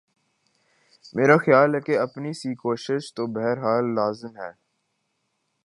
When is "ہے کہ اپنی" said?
1.75-2.33